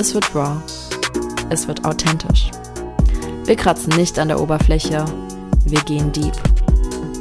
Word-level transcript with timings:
es 0.00 0.14
wird 0.14 0.34
raw, 0.34 0.56
es 1.50 1.68
wird 1.68 1.84
authentisch. 1.84 2.50
Wir 3.44 3.54
kratzen 3.54 3.94
nicht 3.98 4.18
an 4.18 4.28
der 4.28 4.40
Oberfläche, 4.40 5.04
wir 5.66 5.80
gehen 5.82 6.10
deep. 6.10 6.32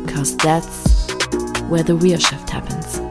Cause 0.07 0.37
that's 0.37 1.07
where 1.69 1.83
the 1.85 1.91
real 1.91 2.17
shift 2.17 2.53
happens. 2.53 3.01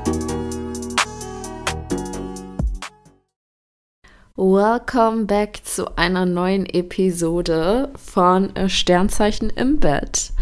Welcome 4.37 5.27
back 5.27 5.61
zu 5.65 5.99
einer 5.99 6.25
neuen 6.25 6.65
Episode 6.65 7.93
von 7.95 8.51
Sternzeichen 8.69 9.51
im 9.51 9.81
Bett. 9.81 10.33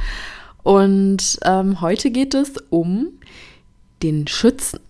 Und 0.62 1.41
ähm, 1.42 1.80
heute 1.80 2.12
geht 2.12 2.34
es 2.34 2.58
um 2.70 3.08
den 4.05 4.28
Schützen. 4.28 4.85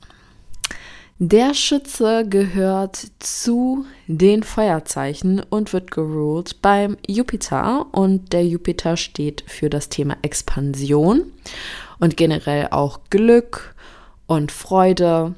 Der 1.19 1.55
Schütze 1.55 2.29
gehört 2.29 3.07
zu 3.21 3.87
den 4.07 4.43
Feuerzeichen 4.43 5.41
und 5.49 5.73
wird 5.73 5.91
geruled 5.91 6.61
beim 6.61 6.99
Jupiter 7.09 7.87
und 7.93 8.35
der 8.35 8.47
Jupiter 8.47 8.99
steht 8.99 9.43
für 9.47 9.71
das 9.71 9.89
Thema 9.89 10.19
Expansion 10.21 11.33
und 12.01 12.19
generell 12.19 12.69
auch 12.71 13.01
Glück 13.09 13.75
und 14.27 14.53
Freude. 14.53 15.35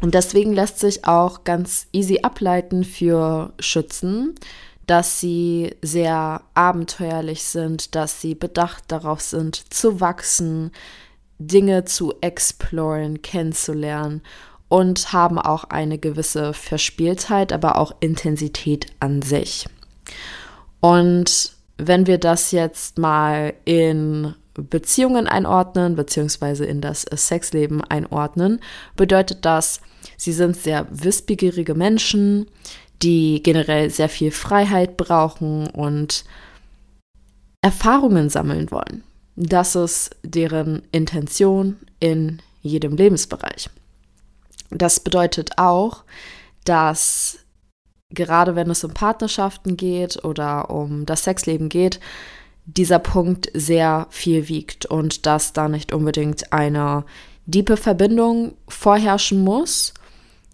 Und 0.00 0.14
deswegen 0.14 0.52
lässt 0.52 0.80
sich 0.80 1.04
auch 1.04 1.44
ganz 1.44 1.86
easy 1.92 2.18
ableiten 2.22 2.82
für 2.82 3.52
Schützen, 3.60 4.34
dass 4.88 5.20
sie 5.20 5.76
sehr 5.80 6.42
abenteuerlich 6.54 7.44
sind, 7.44 7.94
dass 7.94 8.20
sie 8.20 8.34
bedacht 8.34 8.82
darauf 8.88 9.20
sind, 9.20 9.72
zu 9.72 10.00
wachsen, 10.00 10.72
Dinge 11.38 11.84
zu 11.84 12.14
exploren, 12.20 13.22
kennenzulernen 13.22 14.22
und 14.72 15.12
haben 15.12 15.38
auch 15.38 15.64
eine 15.64 15.98
gewisse 15.98 16.54
Verspieltheit, 16.54 17.52
aber 17.52 17.76
auch 17.76 17.94
Intensität 18.00 18.86
an 19.00 19.20
sich. 19.20 19.66
Und 20.80 21.52
wenn 21.76 22.06
wir 22.06 22.16
das 22.16 22.52
jetzt 22.52 22.96
mal 22.96 23.52
in 23.66 24.34
Beziehungen 24.54 25.26
einordnen, 25.26 25.94
beziehungsweise 25.94 26.64
in 26.64 26.80
das 26.80 27.02
Sexleben 27.02 27.84
einordnen, 27.84 28.60
bedeutet 28.96 29.44
das, 29.44 29.82
sie 30.16 30.32
sind 30.32 30.56
sehr 30.56 30.86
wissbegierige 30.90 31.74
Menschen, 31.74 32.46
die 33.02 33.42
generell 33.42 33.90
sehr 33.90 34.08
viel 34.08 34.30
Freiheit 34.30 34.96
brauchen 34.96 35.66
und 35.66 36.24
Erfahrungen 37.60 38.30
sammeln 38.30 38.70
wollen. 38.70 39.04
Das 39.36 39.76
ist 39.76 40.16
deren 40.22 40.80
Intention 40.92 41.76
in 42.00 42.40
jedem 42.62 42.96
Lebensbereich. 42.96 43.68
Das 44.72 45.00
bedeutet 45.00 45.58
auch, 45.58 46.04
dass 46.64 47.38
gerade 48.10 48.56
wenn 48.56 48.70
es 48.70 48.84
um 48.84 48.92
Partnerschaften 48.92 49.76
geht 49.76 50.24
oder 50.24 50.70
um 50.70 51.06
das 51.06 51.24
Sexleben 51.24 51.68
geht, 51.68 52.00
dieser 52.64 52.98
Punkt 52.98 53.50
sehr 53.54 54.06
viel 54.10 54.48
wiegt 54.48 54.86
und 54.86 55.26
dass 55.26 55.52
da 55.52 55.68
nicht 55.68 55.92
unbedingt 55.92 56.52
eine 56.52 57.04
diepe 57.46 57.76
Verbindung 57.76 58.54
vorherrschen 58.68 59.42
muss, 59.42 59.94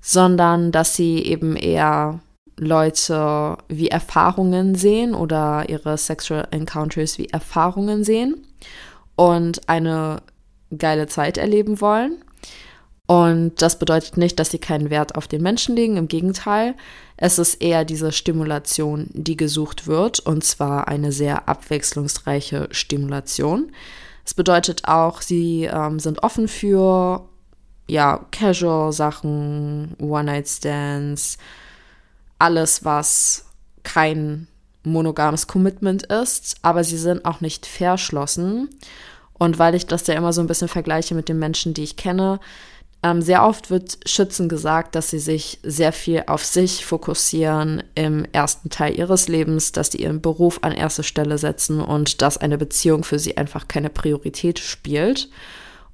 sondern 0.00 0.72
dass 0.72 0.96
sie 0.96 1.22
eben 1.22 1.54
eher 1.56 2.20
Leute 2.56 3.56
wie 3.68 3.88
Erfahrungen 3.88 4.74
sehen 4.74 5.14
oder 5.14 5.68
ihre 5.68 5.96
Sexual 5.98 6.48
Encounters 6.50 7.18
wie 7.18 7.28
Erfahrungen 7.28 8.04
sehen 8.04 8.46
und 9.16 9.68
eine 9.68 10.22
geile 10.76 11.06
Zeit 11.06 11.38
erleben 11.38 11.80
wollen. 11.80 12.22
Und 13.08 13.62
das 13.62 13.78
bedeutet 13.78 14.18
nicht, 14.18 14.38
dass 14.38 14.50
sie 14.50 14.58
keinen 14.58 14.90
Wert 14.90 15.16
auf 15.16 15.26
den 15.26 15.42
Menschen 15.42 15.74
legen. 15.74 15.96
Im 15.96 16.08
Gegenteil, 16.08 16.74
es 17.16 17.38
ist 17.38 17.54
eher 17.54 17.86
diese 17.86 18.12
Stimulation, 18.12 19.08
die 19.14 19.34
gesucht 19.38 19.86
wird, 19.86 20.20
und 20.20 20.44
zwar 20.44 20.88
eine 20.88 21.10
sehr 21.10 21.48
abwechslungsreiche 21.48 22.68
Stimulation. 22.70 23.72
Es 24.26 24.34
bedeutet 24.34 24.82
auch, 24.84 25.22
sie 25.22 25.64
ähm, 25.64 25.98
sind 26.00 26.22
offen 26.22 26.48
für 26.48 27.26
ja, 27.86 28.26
Casual-Sachen, 28.30 29.96
One-Night-Stands, 29.98 31.38
alles, 32.38 32.84
was 32.84 33.46
kein 33.84 34.48
monogames 34.84 35.46
Commitment 35.46 36.02
ist, 36.02 36.56
aber 36.60 36.84
sie 36.84 36.98
sind 36.98 37.24
auch 37.24 37.40
nicht 37.40 37.64
verschlossen. 37.64 38.68
Und 39.32 39.58
weil 39.58 39.74
ich 39.74 39.86
das 39.86 40.06
ja 40.08 40.14
immer 40.14 40.34
so 40.34 40.42
ein 40.42 40.46
bisschen 40.46 40.68
vergleiche 40.68 41.14
mit 41.14 41.30
den 41.30 41.38
Menschen, 41.38 41.72
die 41.72 41.84
ich 41.84 41.96
kenne, 41.96 42.38
ähm, 43.02 43.22
sehr 43.22 43.44
oft 43.44 43.70
wird 43.70 43.98
Schützen 44.06 44.48
gesagt, 44.48 44.94
dass 44.96 45.10
sie 45.10 45.20
sich 45.20 45.60
sehr 45.62 45.92
viel 45.92 46.24
auf 46.26 46.44
sich 46.44 46.84
fokussieren 46.84 47.84
im 47.94 48.24
ersten 48.32 48.70
Teil 48.70 48.98
ihres 48.98 49.28
Lebens, 49.28 49.70
dass 49.70 49.92
sie 49.92 49.98
ihren 50.02 50.20
Beruf 50.20 50.58
an 50.62 50.72
erste 50.72 51.04
Stelle 51.04 51.38
setzen 51.38 51.80
und 51.80 52.22
dass 52.22 52.38
eine 52.38 52.58
Beziehung 52.58 53.04
für 53.04 53.20
sie 53.20 53.36
einfach 53.36 53.68
keine 53.68 53.88
Priorität 53.90 54.58
spielt. 54.58 55.28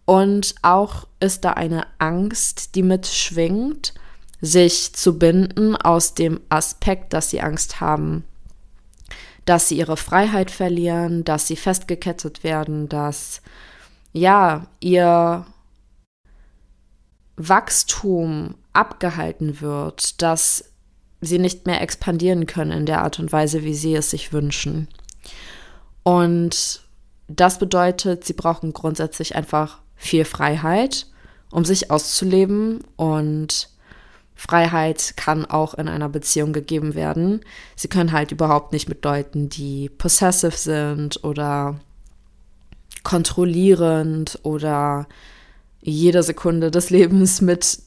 Und 0.06 0.54
auch 0.62 1.06
ist 1.20 1.44
da 1.44 1.52
eine 1.52 1.86
Angst, 1.98 2.74
die 2.74 2.82
mitschwingt, 2.82 3.92
sich 4.40 4.92
zu 4.94 5.18
binden 5.18 5.76
aus 5.76 6.14
dem 6.14 6.40
Aspekt, 6.48 7.12
dass 7.12 7.30
sie 7.30 7.40
Angst 7.40 7.80
haben, 7.80 8.24
dass 9.44 9.68
sie 9.68 9.78
ihre 9.78 9.96
Freiheit 9.96 10.50
verlieren, 10.50 11.24
dass 11.24 11.46
sie 11.46 11.56
festgekettet 11.56 12.44
werden, 12.44 12.88
dass 12.88 13.42
ja, 14.12 14.66
ihr 14.80 15.46
Wachstum 17.36 18.54
abgehalten 18.72 19.60
wird, 19.60 20.22
dass 20.22 20.72
sie 21.20 21.38
nicht 21.38 21.66
mehr 21.66 21.80
expandieren 21.80 22.46
können 22.46 22.72
in 22.72 22.86
der 22.86 23.02
Art 23.02 23.18
und 23.18 23.32
Weise, 23.32 23.64
wie 23.64 23.74
sie 23.74 23.94
es 23.94 24.10
sich 24.10 24.32
wünschen. 24.32 24.88
Und 26.02 26.82
das 27.28 27.58
bedeutet, 27.58 28.24
sie 28.24 28.34
brauchen 28.34 28.72
grundsätzlich 28.72 29.34
einfach 29.34 29.80
viel 29.96 30.24
Freiheit, 30.24 31.06
um 31.50 31.64
sich 31.64 31.90
auszuleben 31.90 32.80
und 32.96 33.70
Freiheit 34.34 35.14
kann 35.16 35.46
auch 35.46 35.74
in 35.74 35.88
einer 35.88 36.08
Beziehung 36.08 36.52
gegeben 36.52 36.94
werden. 36.94 37.40
Sie 37.76 37.88
können 37.88 38.12
halt 38.12 38.32
überhaupt 38.32 38.72
nicht 38.72 38.88
mit 38.88 39.04
Leuten, 39.04 39.48
die 39.48 39.88
possessive 39.88 40.56
sind 40.56 41.22
oder 41.22 41.80
kontrollierend 43.04 44.40
oder 44.42 45.06
jede 45.84 46.22
Sekunde 46.22 46.70
des 46.70 46.90
Lebens 46.90 47.40
mit 47.40 47.78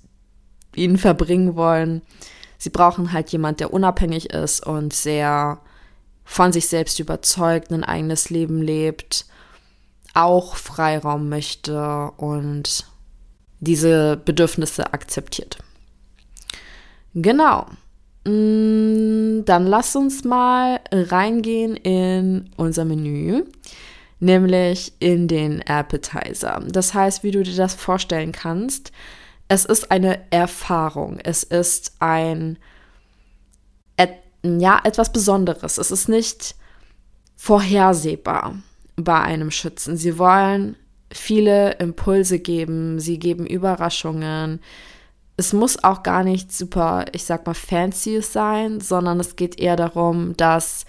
ihnen 0.75 0.97
verbringen 0.97 1.55
wollen. 1.55 2.03
Sie 2.59 2.69
brauchen 2.69 3.11
halt 3.11 3.31
jemand, 3.31 3.59
der 3.59 3.73
unabhängig 3.73 4.29
ist 4.29 4.65
und 4.65 4.93
sehr 4.93 5.59
von 6.23 6.51
sich 6.51 6.67
selbst 6.67 6.99
überzeugt, 6.99 7.71
ein 7.71 7.83
eigenes 7.83 8.29
Leben 8.29 8.61
lebt, 8.61 9.25
auch 10.13 10.55
Freiraum 10.55 11.29
möchte 11.29 12.11
und 12.17 12.85
diese 13.59 14.17
Bedürfnisse 14.23 14.93
akzeptiert. 14.93 15.57
Genau. 17.13 17.65
Mm, 18.25 19.45
dann 19.45 19.65
lass 19.65 19.95
uns 19.95 20.23
mal 20.23 20.81
reingehen 20.91 21.75
in 21.77 22.51
unser 22.57 22.85
Menü 22.85 23.43
nämlich 24.19 24.93
in 24.99 25.27
den 25.27 25.61
Appetizer. 25.67 26.61
Das 26.67 26.93
heißt, 26.93 27.23
wie 27.23 27.31
du 27.31 27.43
dir 27.43 27.55
das 27.55 27.75
vorstellen 27.75 28.31
kannst, 28.31 28.91
es 29.47 29.65
ist 29.65 29.91
eine 29.91 30.19
Erfahrung, 30.31 31.19
es 31.23 31.43
ist 31.43 31.93
ein 31.99 32.57
ja, 34.43 34.79
etwas 34.83 35.11
Besonderes. 35.11 35.77
Es 35.77 35.91
ist 35.91 36.07
nicht 36.07 36.55
vorhersehbar 37.35 38.55
bei 38.95 39.19
einem 39.19 39.51
Schützen. 39.51 39.97
Sie 39.97 40.17
wollen 40.17 40.75
viele 41.11 41.73
Impulse 41.73 42.39
geben, 42.39 42.99
sie 42.99 43.19
geben 43.19 43.45
Überraschungen. 43.45 44.59
Es 45.37 45.53
muss 45.53 45.83
auch 45.83 46.03
gar 46.03 46.23
nicht 46.23 46.51
super, 46.51 47.05
ich 47.11 47.23
sag 47.23 47.45
mal, 47.45 47.53
fancy 47.53 48.21
sein, 48.21 48.81
sondern 48.81 49.19
es 49.19 49.35
geht 49.35 49.59
eher 49.59 49.75
darum, 49.75 50.35
dass 50.35 50.85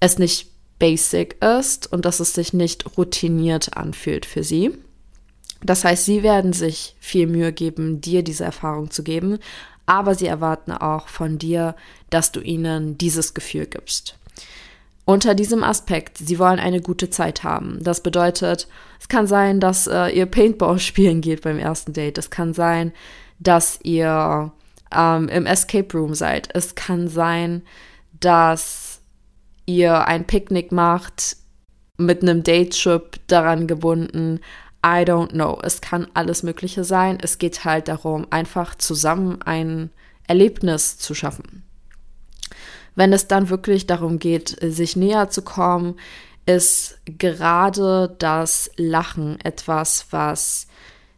es 0.00 0.18
nicht 0.18 0.50
basic 0.84 1.42
ist 1.42 1.90
und 1.90 2.04
dass 2.04 2.20
es 2.20 2.34
sich 2.34 2.52
nicht 2.52 2.98
routiniert 2.98 3.74
anfühlt 3.74 4.26
für 4.26 4.44
sie. 4.44 4.76
Das 5.62 5.82
heißt, 5.82 6.04
sie 6.04 6.22
werden 6.22 6.52
sich 6.52 6.94
viel 7.00 7.26
Mühe 7.26 7.54
geben, 7.54 8.02
dir 8.02 8.22
diese 8.22 8.44
Erfahrung 8.44 8.90
zu 8.90 9.02
geben, 9.02 9.38
aber 9.86 10.14
sie 10.14 10.26
erwarten 10.26 10.72
auch 10.72 11.08
von 11.08 11.38
dir, 11.38 11.74
dass 12.10 12.32
du 12.32 12.40
ihnen 12.40 12.98
dieses 12.98 13.32
Gefühl 13.32 13.64
gibst. 13.64 14.18
Unter 15.06 15.34
diesem 15.34 15.64
Aspekt, 15.64 16.18
sie 16.18 16.38
wollen 16.38 16.58
eine 16.58 16.82
gute 16.82 17.08
Zeit 17.08 17.44
haben. 17.44 17.78
Das 17.82 18.02
bedeutet, 18.02 18.68
es 19.00 19.08
kann 19.08 19.26
sein, 19.26 19.60
dass 19.60 19.86
äh, 19.86 20.08
ihr 20.08 20.26
Paintball 20.26 20.78
spielen 20.78 21.22
geht 21.22 21.40
beim 21.40 21.58
ersten 21.58 21.94
Date. 21.94 22.18
Es 22.18 22.28
kann 22.28 22.52
sein, 22.52 22.92
dass 23.38 23.78
ihr 23.82 24.52
ähm, 24.94 25.30
im 25.30 25.46
Escape 25.46 25.96
Room 25.96 26.12
seid. 26.14 26.50
Es 26.52 26.74
kann 26.74 27.08
sein, 27.08 27.62
dass 28.20 28.93
ihr 29.66 30.06
ein 30.06 30.26
Picknick 30.26 30.72
macht 30.72 31.36
mit 31.96 32.22
einem 32.22 32.42
Date-Trip 32.42 33.20
daran 33.26 33.66
gebunden. 33.66 34.40
I 34.84 35.04
don't 35.04 35.30
know. 35.30 35.58
Es 35.62 35.80
kann 35.80 36.08
alles 36.14 36.42
Mögliche 36.42 36.84
sein. 36.84 37.18
Es 37.20 37.38
geht 37.38 37.64
halt 37.64 37.88
darum, 37.88 38.26
einfach 38.30 38.74
zusammen 38.74 39.40
ein 39.42 39.90
Erlebnis 40.26 40.98
zu 40.98 41.14
schaffen. 41.14 41.62
Wenn 42.94 43.12
es 43.12 43.26
dann 43.26 43.48
wirklich 43.48 43.86
darum 43.86 44.18
geht, 44.18 44.56
sich 44.60 44.96
näher 44.96 45.30
zu 45.30 45.42
kommen, 45.42 45.98
ist 46.46 46.98
gerade 47.06 48.14
das 48.18 48.70
Lachen 48.76 49.40
etwas, 49.40 50.06
was 50.10 50.66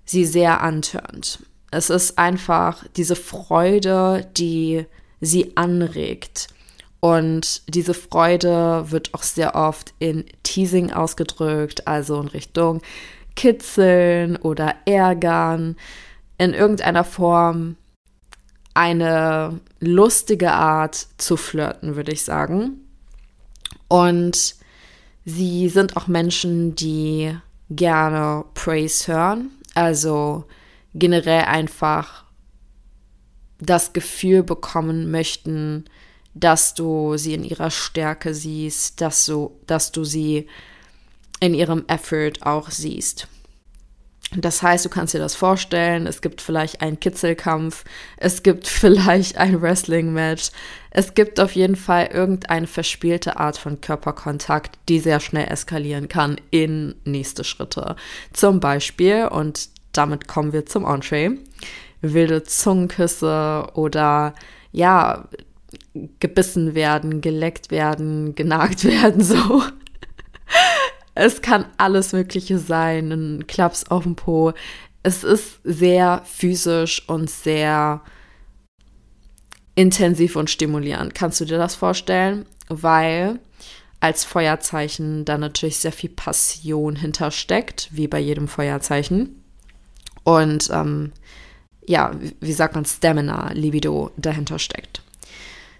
sie 0.05 0.25
sehr 0.25 0.63
antörnt. 0.63 1.41
Es 1.71 1.91
ist 1.91 2.19
einfach 2.19 2.85
diese 2.97 3.17
Freude, 3.17 4.27
die 4.37 4.87
sie 5.21 5.57
anregt. 5.57 6.49
Und 7.07 7.63
diese 7.73 7.95
Freude 7.95 8.91
wird 8.91 9.15
auch 9.15 9.23
sehr 9.23 9.55
oft 9.55 9.95
in 10.01 10.25
Teasing 10.43 10.93
ausgedrückt, 10.93 11.87
also 11.87 12.21
in 12.21 12.27
Richtung 12.27 12.83
Kitzeln 13.37 14.35
oder 14.35 14.75
Ärgern, 14.87 15.77
in 16.37 16.53
irgendeiner 16.53 17.05
Form 17.05 17.77
eine 18.75 19.61
lustige 19.79 20.51
Art 20.51 21.07
zu 21.17 21.37
flirten, 21.37 21.95
würde 21.95 22.11
ich 22.11 22.25
sagen. 22.25 22.81
Und 23.87 24.57
sie 25.25 25.69
sind 25.69 25.97
auch 25.97 26.09
Menschen, 26.09 26.75
die 26.75 27.39
gerne 27.71 28.47
Praise 28.55 29.07
hören, 29.13 29.53
also 29.77 30.45
generell 30.93 31.45
einfach 31.45 32.25
das 33.61 33.93
Gefühl 33.93 34.43
bekommen 34.43 35.13
möchten, 35.13 35.85
dass 36.39 36.75
du 36.75 37.17
sie 37.17 37.35
in 37.35 37.45
ihrer 37.45 37.71
Stärke 37.71 38.35
siehst, 38.35 39.01
dass 39.01 39.25
du, 39.25 39.59
dass 39.67 39.91
du 39.91 40.05
sie 40.05 40.47
in 41.41 41.55
ihrem 41.55 41.85
Effort 41.89 42.43
auch 42.43 42.71
siehst. 42.71 43.27
Das 44.35 44.61
heißt, 44.61 44.85
du 44.85 44.89
kannst 44.91 45.15
dir 45.15 45.19
das 45.19 45.35
vorstellen, 45.35 46.07
es 46.07 46.21
gibt 46.21 46.43
vielleicht 46.43 46.83
einen 46.83 47.01
Kitzelkampf, 47.01 47.85
es 48.19 48.43
gibt 48.43 48.67
vielleicht 48.67 49.39
ein 49.39 49.63
Wrestling-Match, 49.63 50.51
es 50.91 51.15
gibt 51.15 51.41
auf 51.41 51.53
jeden 51.53 51.77
Fall 51.77 52.09
irgendeine 52.13 52.67
verspielte 52.67 53.39
Art 53.39 53.57
von 53.57 53.81
Körperkontakt, 53.81 54.79
die 54.89 54.99
sehr 54.99 55.21
schnell 55.21 55.49
eskalieren 55.49 56.09
kann 56.09 56.37
in 56.51 56.97
nächste 57.05 57.45
Schritte. 57.45 57.97
Zum 58.33 58.61
Beispiel, 58.61 59.27
und 59.29 59.71
damit 59.93 60.29
kommen 60.29 60.53
wir 60.53 60.67
zum 60.67 60.85
Entree, 60.85 61.31
wilde 62.03 62.43
Zungenküsse 62.43 63.69
oder 63.75 64.35
ja, 64.73 65.29
gebissen 66.21 66.75
werden, 66.75 67.21
geleckt 67.21 67.71
werden, 67.71 68.35
genagt 68.35 68.85
werden, 68.85 69.21
so. 69.23 69.63
Es 71.15 71.41
kann 71.41 71.65
alles 71.79 72.13
Mögliche 72.13 72.59
sein, 72.59 73.11
ein 73.11 73.47
Klaps 73.47 73.85
auf 73.91 74.03
dem 74.03 74.17
Po. 74.17 74.53
Es 75.03 75.25
ist 75.25 75.61
sehr 75.65 76.23
physisch 76.25 77.09
und 77.09 77.31
sehr 77.31 78.03
intensiv 79.75 80.37
und 80.37 80.51
stimulierend. 80.51 81.15
Kannst 81.15 81.41
du 81.41 81.45
dir 81.45 81.59
das 81.59 81.75
vorstellen? 81.75 82.45
Weil 82.69 83.39
als 84.01 84.25
Feuerzeichen 84.25 85.25
da 85.25 85.39
natürlich 85.39 85.79
sehr 85.79 85.93
viel 85.93 86.11
Passion 86.11 86.97
hintersteckt, 86.97 87.89
wie 87.93 88.09
bei 88.09 88.19
jedem 88.19 88.47
Feuerzeichen. 88.47 89.43
Und 90.23 90.71
ähm, 90.71 91.13
ja, 91.87 92.13
wie 92.41 92.53
sagt 92.53 92.75
man, 92.75 92.85
Stamina, 92.85 93.53
Libido 93.53 94.11
dahinter 94.17 94.59
steckt. 94.59 95.03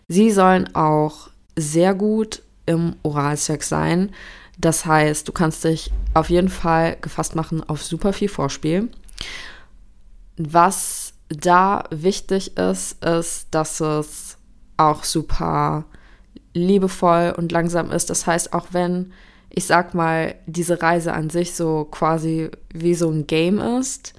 Sie 0.09 0.31
sollen 0.31 0.75
auch 0.75 1.31
sehr 1.57 1.95
gut 1.95 2.43
im 2.67 2.97
Oralsex 3.03 3.69
sein. 3.69 4.13
Das 4.59 4.87
heißt, 4.87 5.27
du 5.29 5.33
kannst 5.33 5.65
dich 5.65 5.91
auf 6.15 6.31
jeden 6.31 6.49
Fall 6.49 6.97
gefasst 7.01 7.35
machen 7.35 7.69
auf 7.69 7.83
super 7.83 8.13
viel 8.13 8.29
Vorspiel. 8.29 8.89
Was 10.37 11.13
da 11.29 11.85
wichtig 11.91 12.57
ist, 12.57 13.05
ist, 13.05 13.49
dass 13.51 13.81
es 13.81 14.37
auch 14.77 15.05
super 15.05 15.85
liebevoll 16.55 17.35
und 17.37 17.53
langsam 17.53 17.91
ist. 17.91 18.09
Das 18.11 18.27
heißt, 18.27 18.53
auch 18.53 18.69
wenn, 18.73 19.13
ich 19.51 19.67
sag 19.67 19.95
mal, 19.95 20.35
diese 20.47 20.81
Reise 20.81 21.13
an 21.13 21.31
sich 21.31 21.55
so 21.55 21.85
quasi 21.85 22.51
wie 22.73 22.95
so 22.95 23.11
ein 23.11 23.27
Game 23.27 23.59
ist, 23.59 24.15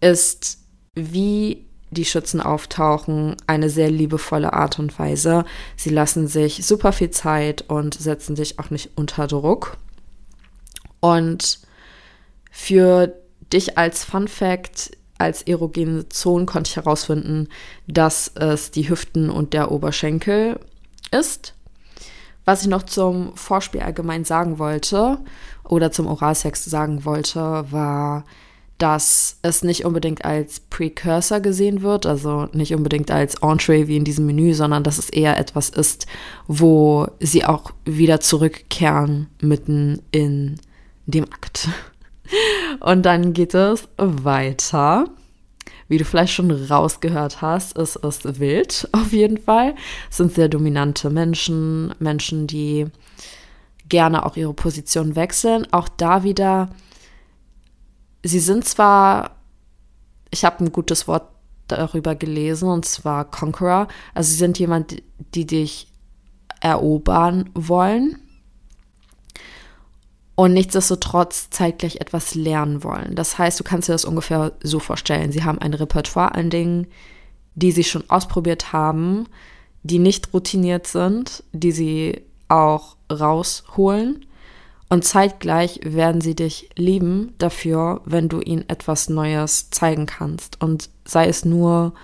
ist 0.00 0.58
wie 0.94 1.64
die 1.92 2.04
Schützen 2.04 2.40
auftauchen, 2.40 3.36
eine 3.46 3.70
sehr 3.70 3.90
liebevolle 3.90 4.52
Art 4.52 4.78
und 4.78 4.98
Weise. 4.98 5.44
Sie 5.76 5.90
lassen 5.90 6.26
sich 6.26 6.66
super 6.66 6.92
viel 6.92 7.10
Zeit 7.10 7.62
und 7.68 7.94
setzen 7.94 8.34
sich 8.34 8.58
auch 8.58 8.70
nicht 8.70 8.90
unter 8.96 9.26
Druck. 9.26 9.76
Und 11.00 11.60
für 12.50 13.12
dich 13.52 13.78
als 13.78 14.04
Fun 14.04 14.28
Fact, 14.28 14.96
als 15.18 15.42
erogene 15.42 16.08
Zone 16.08 16.46
konnte 16.46 16.68
ich 16.68 16.76
herausfinden, 16.76 17.48
dass 17.86 18.28
es 18.34 18.70
die 18.70 18.88
Hüften 18.88 19.30
und 19.30 19.52
der 19.52 19.70
Oberschenkel 19.70 20.58
ist. 21.10 21.54
Was 22.44 22.62
ich 22.62 22.68
noch 22.68 22.82
zum 22.82 23.36
Vorspiel 23.36 23.82
allgemein 23.82 24.24
sagen 24.24 24.58
wollte 24.58 25.18
oder 25.64 25.92
zum 25.92 26.06
Oralsex 26.08 26.64
sagen 26.64 27.04
wollte, 27.04 27.66
war, 27.70 28.24
dass 28.82 29.38
es 29.42 29.62
nicht 29.62 29.84
unbedingt 29.84 30.24
als 30.24 30.58
Precursor 30.58 31.38
gesehen 31.38 31.82
wird, 31.82 32.04
also 32.04 32.48
nicht 32.52 32.74
unbedingt 32.74 33.12
als 33.12 33.36
Entree 33.36 33.86
wie 33.86 33.96
in 33.96 34.02
diesem 34.02 34.26
Menü, 34.26 34.54
sondern 34.54 34.82
dass 34.82 34.98
es 34.98 35.08
eher 35.08 35.38
etwas 35.38 35.70
ist, 35.70 36.08
wo 36.48 37.06
sie 37.20 37.44
auch 37.44 37.70
wieder 37.84 38.18
zurückkehren 38.18 39.28
mitten 39.40 40.02
in 40.10 40.56
dem 41.06 41.26
Akt. 41.26 41.68
Und 42.80 43.02
dann 43.06 43.34
geht 43.34 43.54
es 43.54 43.86
weiter. 43.98 45.04
Wie 45.86 45.98
du 45.98 46.04
vielleicht 46.04 46.32
schon 46.32 46.50
rausgehört 46.50 47.40
hast, 47.40 47.78
ist 47.78 48.04
es 48.04 48.40
wild 48.40 48.88
auf 48.92 49.12
jeden 49.12 49.38
Fall. 49.38 49.76
Es 50.10 50.16
sind 50.16 50.32
sehr 50.32 50.48
dominante 50.48 51.08
Menschen, 51.08 51.94
Menschen, 52.00 52.48
die 52.48 52.86
gerne 53.88 54.26
auch 54.26 54.36
ihre 54.36 54.54
Position 54.54 55.14
wechseln. 55.14 55.68
Auch 55.70 55.88
da 55.88 56.24
wieder 56.24 56.70
sie 58.22 58.40
sind 58.40 58.64
zwar, 58.64 59.36
ich 60.30 60.44
habe 60.44 60.64
ein 60.64 60.72
gutes 60.72 61.08
Wort 61.08 61.28
darüber 61.68 62.14
gelesen, 62.14 62.68
und 62.68 62.84
zwar 62.84 63.24
Conqueror. 63.24 63.88
Also 64.14 64.30
sie 64.30 64.38
sind 64.38 64.58
jemand, 64.58 65.02
die 65.34 65.46
dich 65.46 65.88
erobern 66.60 67.50
wollen 67.54 68.18
und 70.34 70.54
nichtsdestotrotz 70.54 71.50
zeitgleich 71.50 71.96
etwas 71.96 72.34
lernen 72.34 72.84
wollen. 72.84 73.14
Das 73.14 73.38
heißt, 73.38 73.58
du 73.58 73.64
kannst 73.64 73.88
dir 73.88 73.92
das 73.92 74.04
ungefähr 74.04 74.52
so 74.62 74.78
vorstellen. 74.78 75.32
Sie 75.32 75.44
haben 75.44 75.58
ein 75.58 75.74
Repertoire 75.74 76.34
an 76.34 76.50
Dingen, 76.50 76.86
die 77.54 77.72
sie 77.72 77.84
schon 77.84 78.08
ausprobiert 78.08 78.72
haben, 78.72 79.26
die 79.82 79.98
nicht 79.98 80.32
routiniert 80.32 80.86
sind, 80.86 81.44
die 81.52 81.72
sie 81.72 82.22
auch 82.48 82.96
rausholen 83.10 84.24
und 84.92 85.04
zeitgleich 85.04 85.80
werden 85.84 86.20
sie 86.20 86.34
dich 86.34 86.68
lieben 86.76 87.32
dafür, 87.38 88.02
wenn 88.04 88.28
du 88.28 88.42
ihnen 88.42 88.68
etwas 88.68 89.08
Neues 89.08 89.70
zeigen 89.70 90.04
kannst. 90.04 90.60
Und 90.60 90.90
sei 91.06 91.28
es 91.28 91.46
nur 91.46 91.94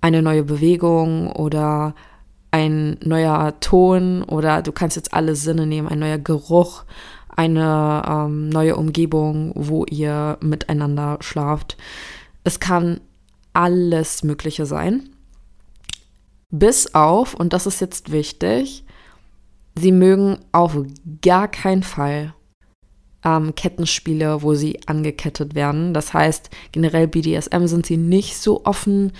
eine 0.00 0.22
neue 0.22 0.44
Bewegung 0.44 1.32
oder 1.32 1.96
ein 2.52 2.96
neuer 3.02 3.58
Ton 3.58 4.22
oder 4.22 4.62
du 4.62 4.70
kannst 4.70 4.94
jetzt 4.94 5.12
alle 5.12 5.34
Sinne 5.34 5.66
nehmen, 5.66 5.88
ein 5.88 5.98
neuer 5.98 6.18
Geruch, 6.18 6.84
eine 7.26 8.04
ähm, 8.06 8.50
neue 8.50 8.76
Umgebung, 8.76 9.50
wo 9.56 9.84
ihr 9.86 10.38
miteinander 10.40 11.18
schlaft. 11.22 11.76
Es 12.44 12.60
kann 12.60 13.00
alles 13.52 14.22
Mögliche 14.22 14.64
sein. 14.64 15.08
Bis 16.50 16.94
auf, 16.94 17.34
und 17.34 17.52
das 17.52 17.66
ist 17.66 17.80
jetzt 17.80 18.12
wichtig, 18.12 18.84
Sie 19.74 19.92
mögen 19.92 20.38
auf 20.52 20.76
gar 21.22 21.48
keinen 21.48 21.82
Fall 21.82 22.34
ähm, 23.24 23.54
Kettenspiele, 23.54 24.42
wo 24.42 24.54
sie 24.54 24.80
angekettet 24.86 25.54
werden. 25.54 25.94
Das 25.94 26.12
heißt, 26.12 26.50
generell 26.72 27.08
BDSM 27.08 27.66
sind 27.66 27.86
sie 27.86 27.96
nicht 27.96 28.36
so 28.36 28.64
offen 28.64 29.12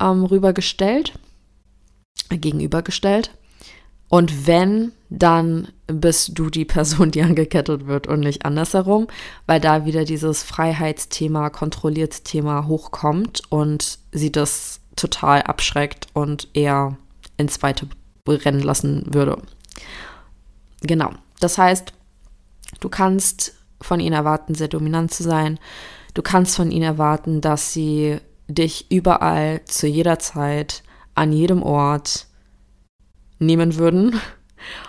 ähm, 0.00 0.24
rübergestellt, 0.24 1.12
äh, 2.30 2.38
gegenübergestellt. 2.38 3.30
Und 4.08 4.46
wenn, 4.46 4.92
dann 5.08 5.68
bist 5.86 6.38
du 6.38 6.50
die 6.50 6.66
Person, 6.66 7.10
die 7.10 7.22
angekettet 7.22 7.86
wird 7.86 8.06
und 8.06 8.20
nicht 8.20 8.44
andersherum, 8.44 9.06
weil 9.46 9.60
da 9.60 9.86
wieder 9.86 10.04
dieses 10.04 10.42
Freiheitsthema, 10.42 11.50
kontrolliert 11.50 12.24
Thema 12.24 12.66
hochkommt 12.66 13.42
und 13.48 13.98
sie 14.12 14.30
das 14.30 14.80
total 14.96 15.42
abschreckt 15.42 16.08
und 16.12 16.48
eher 16.52 16.98
ins 17.38 17.54
Zweite 17.54 17.88
rennen 18.28 18.60
lassen 18.60 19.06
würde. 19.12 19.40
Genau. 20.82 21.10
Das 21.40 21.58
heißt, 21.58 21.92
du 22.80 22.88
kannst 22.88 23.54
von 23.80 24.00
ihnen 24.00 24.14
erwarten, 24.14 24.54
sehr 24.54 24.68
dominant 24.68 25.12
zu 25.12 25.22
sein. 25.22 25.58
Du 26.14 26.22
kannst 26.22 26.56
von 26.56 26.70
ihnen 26.70 26.84
erwarten, 26.84 27.40
dass 27.40 27.72
sie 27.72 28.18
dich 28.48 28.90
überall, 28.90 29.64
zu 29.64 29.86
jeder 29.86 30.18
Zeit, 30.18 30.82
an 31.14 31.32
jedem 31.32 31.62
Ort 31.62 32.26
nehmen 33.38 33.76
würden. 33.76 34.20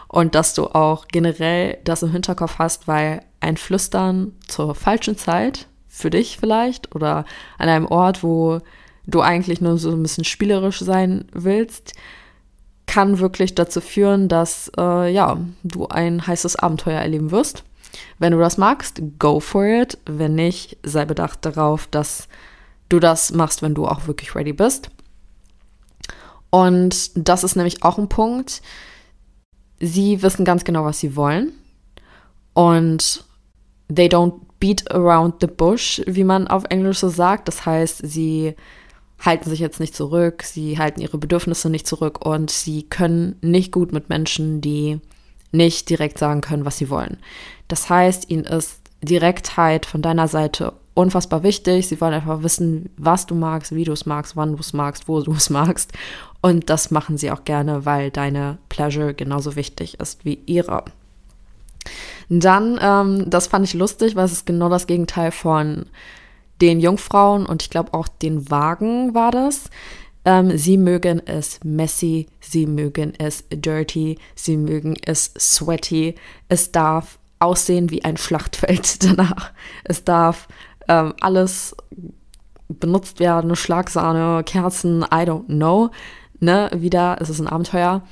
Und 0.07 0.35
dass 0.35 0.53
du 0.53 0.67
auch 0.67 1.07
generell 1.07 1.79
das 1.83 2.03
im 2.03 2.11
Hinterkopf 2.11 2.59
hast, 2.59 2.87
weil 2.87 3.23
ein 3.39 3.57
Flüstern 3.57 4.33
zur 4.47 4.75
falschen 4.75 5.17
Zeit, 5.17 5.67
für 5.87 6.11
dich 6.11 6.37
vielleicht, 6.37 6.95
oder 6.95 7.25
an 7.57 7.69
einem 7.69 7.87
Ort, 7.87 8.23
wo 8.23 8.61
du 9.07 9.21
eigentlich 9.21 9.61
nur 9.61 9.77
so 9.77 9.91
ein 9.91 10.03
bisschen 10.03 10.23
spielerisch 10.23 10.79
sein 10.79 11.25
willst, 11.33 11.93
kann 12.85 13.19
wirklich 13.19 13.55
dazu 13.55 13.81
führen, 13.81 14.27
dass 14.27 14.71
äh, 14.77 15.11
ja, 15.11 15.37
du 15.63 15.87
ein 15.87 16.25
heißes 16.25 16.57
Abenteuer 16.57 16.99
erleben 16.99 17.31
wirst. 17.31 17.63
Wenn 18.19 18.33
du 18.33 18.39
das 18.39 18.57
magst, 18.57 19.01
go 19.19 19.39
for 19.39 19.65
it. 19.65 19.97
Wenn 20.05 20.35
nicht, 20.35 20.77
sei 20.83 21.05
bedacht 21.05 21.45
darauf, 21.45 21.87
dass 21.87 22.27
du 22.89 22.99
das 22.99 23.31
machst, 23.31 23.61
wenn 23.61 23.75
du 23.75 23.87
auch 23.87 24.07
wirklich 24.07 24.35
ready 24.35 24.53
bist. 24.53 24.89
Und 26.49 27.11
das 27.15 27.43
ist 27.43 27.55
nämlich 27.55 27.83
auch 27.83 27.97
ein 27.97 28.09
Punkt. 28.09 28.61
Sie 29.79 30.21
wissen 30.21 30.45
ganz 30.45 30.63
genau, 30.63 30.85
was 30.85 30.99
sie 30.99 31.15
wollen. 31.15 31.51
Und 32.53 33.23
they 33.93 34.07
don't 34.07 34.33
beat 34.59 34.89
around 34.91 35.35
the 35.41 35.47
bush, 35.47 36.01
wie 36.05 36.23
man 36.23 36.47
auf 36.47 36.63
Englisch 36.69 36.99
so 36.99 37.09
sagt. 37.09 37.47
Das 37.47 37.65
heißt, 37.65 38.01
sie 38.03 38.55
halten 39.23 39.49
sich 39.49 39.59
jetzt 39.59 39.79
nicht 39.79 39.95
zurück, 39.95 40.43
sie 40.43 40.77
halten 40.77 41.01
ihre 41.01 41.17
Bedürfnisse 41.17 41.69
nicht 41.69 41.87
zurück 41.87 42.25
und 42.25 42.51
sie 42.51 42.83
können 42.83 43.37
nicht 43.41 43.71
gut 43.71 43.93
mit 43.93 44.09
Menschen, 44.09 44.61
die 44.61 44.99
nicht 45.51 45.89
direkt 45.89 46.17
sagen 46.17 46.41
können, 46.41 46.65
was 46.65 46.77
sie 46.77 46.89
wollen. 46.89 47.17
Das 47.67 47.89
heißt, 47.89 48.29
ihnen 48.29 48.45
ist 48.45 48.81
Direktheit 49.01 49.85
von 49.85 50.01
deiner 50.01 50.27
Seite 50.27 50.73
unfassbar 50.93 51.43
wichtig. 51.43 51.87
Sie 51.87 51.99
wollen 52.01 52.13
einfach 52.13 52.43
wissen, 52.43 52.89
was 52.97 53.25
du 53.25 53.35
magst, 53.35 53.75
wie 53.75 53.83
du 53.83 53.93
es 53.93 54.05
magst, 54.05 54.35
wann 54.35 54.53
du 54.53 54.59
es 54.59 54.73
magst, 54.73 55.07
wo 55.07 55.21
du 55.21 55.31
es 55.33 55.49
magst. 55.49 55.91
Und 56.41 56.69
das 56.69 56.91
machen 56.91 57.17
sie 57.17 57.31
auch 57.31 57.45
gerne, 57.45 57.85
weil 57.85 58.11
deine 58.11 58.57
Pleasure 58.69 59.13
genauso 59.13 59.55
wichtig 59.55 59.99
ist 59.99 60.25
wie 60.25 60.39
ihre. 60.45 60.83
Dann, 62.29 62.79
ähm, 62.81 63.29
das 63.29 63.47
fand 63.47 63.65
ich 63.65 63.73
lustig, 63.73 64.15
weil 64.15 64.25
es 64.25 64.31
ist 64.31 64.45
genau 64.45 64.69
das 64.69 64.87
Gegenteil 64.87 65.31
von 65.31 65.85
den 66.61 66.79
Jungfrauen 66.79 67.45
und 67.45 67.61
ich 67.61 67.69
glaube 67.69 67.93
auch 67.93 68.07
den 68.07 68.49
Wagen 68.49 69.13
war 69.13 69.31
das. 69.31 69.69
Ähm, 70.25 70.57
sie 70.57 70.77
mögen 70.77 71.21
es 71.25 71.59
messy, 71.63 72.27
sie 72.39 72.65
mögen 72.65 73.13
es 73.17 73.43
dirty, 73.49 74.17
sie 74.35 74.57
mögen 74.57 74.95
es 75.05 75.33
sweaty. 75.37 76.15
Es 76.47 76.71
darf 76.71 77.19
aussehen 77.39 77.89
wie 77.89 78.03
ein 78.05 78.17
Schlachtfeld 78.17 79.03
danach. 79.17 79.51
Es 79.83 80.03
darf 80.03 80.47
ähm, 80.87 81.13
alles 81.19 81.75
benutzt 82.69 83.19
werden, 83.19 83.55
Schlagsahne, 83.55 84.43
Kerzen, 84.45 85.03
I 85.03 85.25
don't 85.25 85.47
know. 85.47 85.91
Ne, 86.39 86.69
wieder, 86.73 87.17
es 87.19 87.29
ist 87.29 87.39
ein 87.39 87.47
Abenteuer. 87.47 88.03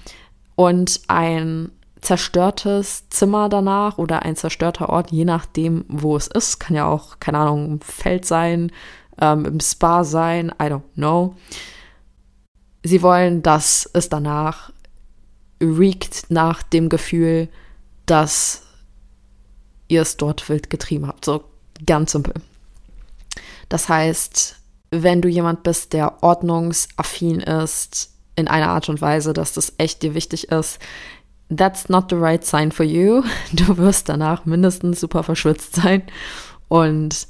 Und 0.55 1.01
ein 1.07 1.71
zerstörtes 2.01 3.07
Zimmer 3.09 3.47
danach 3.47 3.97
oder 3.97 4.23
ein 4.23 4.35
zerstörter 4.35 4.89
Ort, 4.89 5.11
je 5.11 5.25
nachdem, 5.25 5.85
wo 5.87 6.17
es 6.17 6.27
ist. 6.27 6.59
Kann 6.59 6.75
ja 6.75 6.87
auch, 6.87 7.19
keine 7.19 7.37
Ahnung, 7.37 7.65
im 7.65 7.81
Feld 7.81 8.25
sein, 8.25 8.71
ähm, 9.19 9.45
im 9.45 9.59
Spa 9.59 10.03
sein, 10.03 10.49
I 10.61 10.65
don't 10.65 10.81
know. 10.95 11.35
Sie 12.83 13.01
wollen, 13.03 13.43
dass 13.43 13.89
es 13.93 14.09
danach 14.09 14.71
riecht 15.61 16.31
nach 16.31 16.63
dem 16.63 16.89
Gefühl, 16.89 17.47
dass 18.07 18.63
ihr 19.87 20.01
es 20.01 20.17
dort 20.17 20.49
wild 20.49 20.69
getrieben 20.71 21.07
habt. 21.07 21.25
So 21.25 21.43
ganz 21.85 22.13
simpel. 22.13 22.33
Das 23.69 23.87
heißt, 23.87 24.55
wenn 24.89 25.21
du 25.21 25.29
jemand 25.29 25.63
bist, 25.63 25.93
der 25.93 26.23
ordnungsaffin 26.23 27.41
ist, 27.41 28.09
in 28.35 28.47
einer 28.47 28.69
Art 28.69 28.89
und 28.89 29.01
Weise, 29.01 29.33
dass 29.33 29.53
das 29.53 29.73
echt 29.77 30.01
dir 30.01 30.15
wichtig 30.15 30.49
ist, 30.51 30.79
that's 31.51 31.89
not 31.89 32.09
the 32.09 32.15
right 32.17 32.43
sign 32.43 32.71
for 32.71 32.85
you. 32.85 33.23
Du 33.53 33.77
wirst 33.77 34.09
danach 34.09 34.45
mindestens 34.45 34.99
super 34.99 35.23
verschwitzt 35.23 35.75
sein 35.75 36.03
und 36.67 37.27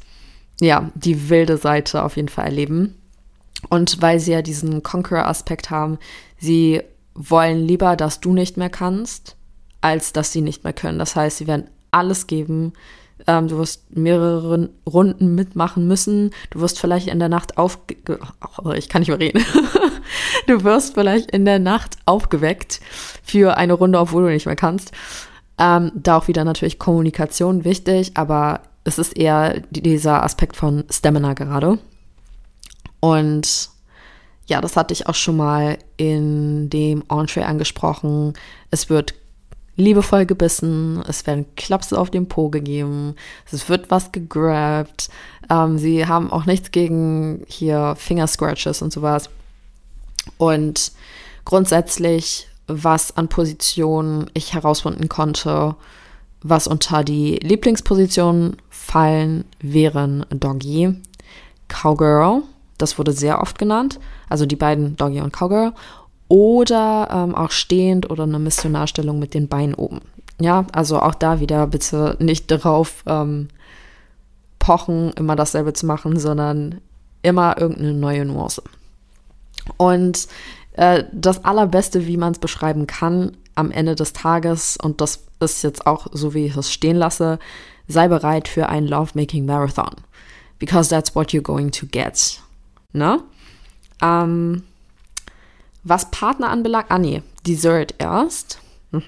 ja, 0.60 0.92
die 0.94 1.30
wilde 1.30 1.58
Seite 1.58 2.04
auf 2.04 2.16
jeden 2.16 2.30
Fall 2.30 2.46
erleben. 2.46 2.96
Und 3.70 4.02
weil 4.02 4.20
sie 4.20 4.32
ja 4.32 4.42
diesen 4.42 4.84
Conqueror-Aspekt 4.84 5.72
haben, 5.72 5.98
sie 6.38 6.82
wollen 7.16 7.66
lieber, 7.68 7.96
dass 7.96 8.20
du 8.20 8.34
nicht 8.34 8.58
mehr 8.58 8.70
kannst, 8.70 9.36
als 9.82 10.14
dass 10.14 10.32
sie 10.32 10.42
nicht 10.42 10.64
mehr 10.64 10.74
können. 10.74 11.00
Das 11.00 11.16
heißt, 11.16 11.38
sie 11.38 11.48
werden 11.48 11.70
alles 11.90 12.28
geben. 12.28 12.74
Ähm, 13.28 13.48
du 13.48 13.58
wirst 13.58 13.96
mehrere 13.96 14.70
Runden 14.88 15.36
mitmachen 15.36 15.88
müssen. 15.88 16.32
Du 16.52 16.62
wirst 16.62 16.80
vielleicht 16.80 17.08
in 17.08 17.20
der 17.20 17.30
Nacht 17.30 17.58
auf... 17.58 17.80
Oh, 18.64 18.72
ich 18.72 18.90
kann 18.90 19.02
nicht 19.02 19.10
mehr 19.10 19.20
reden. 19.20 19.44
du 20.52 20.64
wirst 20.64 20.94
vielleicht 20.94 21.32
in 21.32 21.46
der 21.46 21.60
Nacht 21.60 21.98
aufgeweckt 22.06 22.80
für 23.24 23.58
eine 23.58 23.74
Runde, 23.74 24.00
obwohl 24.00 24.24
du 24.24 24.30
nicht 24.30 24.46
mehr 24.46 24.56
kannst. 24.56 24.92
Ähm, 25.58 25.92
da 25.96 26.18
auch 26.18 26.28
wieder 26.28 26.44
natürlich 26.44 26.80
Kommunikation 26.80 27.66
wichtig, 27.66 28.12
aber 28.16 28.62
es 28.84 28.98
ist 28.98 29.16
eher 29.18 29.62
dieser 29.70 30.24
Aspekt 30.24 30.56
von 30.56 30.86
Stamina 30.90 31.34
gerade. 31.34 31.78
Und 33.00 33.70
ja, 34.48 34.62
das 34.62 34.76
hatte 34.76 34.94
ich 34.94 35.08
auch 35.08 35.16
schon 35.16 35.38
mal 35.38 35.78
in 35.98 36.70
dem 36.70 37.04
Entree 37.10 37.44
angesprochen. 37.44 38.34
Es 38.70 38.90
wird 38.90 39.14
liebevoll 39.76 40.26
gebissen, 40.26 41.04
es 41.08 41.26
werden 41.26 41.46
Klapse 41.56 41.98
auf 41.98 42.10
den 42.10 42.28
Po 42.28 42.50
gegeben, 42.50 43.16
es 43.52 43.70
wird 43.70 43.90
was 43.90 44.12
gegrabt. 44.12 45.10
Ähm, 45.50 45.78
sie 45.78 46.08
haben 46.08 46.32
auch 46.32 46.46
nichts 46.46 46.72
gegen 46.72 47.44
hier 47.48 47.96
Finger-Scratches 47.98 48.82
und 48.82 48.92
sowas. 48.92 49.30
Und 50.42 50.92
grundsätzlich, 51.46 52.48
was 52.66 53.16
an 53.16 53.28
Positionen 53.28 54.28
ich 54.34 54.56
herausfinden 54.56 55.08
konnte, 55.08 55.76
was 56.42 56.66
unter 56.66 57.04
die 57.04 57.36
Lieblingspositionen 57.36 58.58
fallen, 58.72 59.46
wären 59.60 60.26
Doggy, 60.32 60.96
Cowgirl, 61.68 62.42
das 62.80 62.98
wurde 62.98 63.12
sehr 63.12 63.40
oft 63.40 63.60
genannt, 63.60 64.00
also 64.30 64.48
die 64.48 64.56
beiden 64.56 64.98
Doggy 64.98 65.22
und 65.22 65.32
Cowgirl, 65.32 65.74
oder 66.28 67.10
ähm, 67.12 67.36
auch 67.36 67.52
stehend 67.52 68.10
oder 68.10 68.24
eine 68.24 68.40
Missionarstellung 68.40 69.20
mit 69.20 69.36
den 69.36 69.48
Beinen 69.48 69.76
oben. 69.76 70.02
Ja, 70.40 70.66
also 70.74 71.00
auch 71.00 71.14
da 71.14 71.40
wieder 71.40 71.68
bitte 71.68 72.18
nicht 72.18 72.50
darauf 72.50 73.04
ähm, 73.06 73.50
pochen, 74.58 75.12
immer 75.14 75.36
dasselbe 75.36 75.74
zu 75.74 75.86
machen, 75.86 76.18
sondern 76.18 76.82
immer 77.22 77.62
irgendeine 77.62 77.94
neue 77.94 78.26
Nuance. 78.26 78.64
Und 79.78 80.28
äh, 80.74 81.04
das 81.12 81.44
Allerbeste, 81.44 82.08
wie 82.08 82.18
man 82.18 82.34
es 82.34 82.40
beschreiben 82.40 82.88
kann, 82.88 83.38
am 83.56 83.72
Ende 83.72 83.96
des 83.96 84.14
Tages, 84.14 84.78
und 84.82 85.02
das 85.02 85.24
ist 85.40 85.64
jetzt 85.64 85.86
auch 85.86 86.08
so, 86.12 86.34
wie 86.34 86.46
ich 86.46 86.56
es 86.56 86.72
stehen 86.72 86.98
lasse, 86.98 87.40
sei 87.88 88.08
bereit 88.08 88.48
für 88.48 88.70
einen 88.70 88.88
Lovemaking 88.88 89.46
Marathon. 89.46 89.96
Because 90.60 90.90
that's 90.90 91.16
what 91.16 91.30
you're 91.30 91.42
going 91.42 91.72
to 91.72 91.86
get. 91.88 92.40
Ne? 92.94 93.22
Ähm, 94.02 94.64
was 95.84 96.12
Partner 96.12 96.50
anbelangt, 96.50 96.88
ah 96.90 97.00
nee, 97.00 97.24
Dessert 97.46 97.96
erst. 97.98 98.60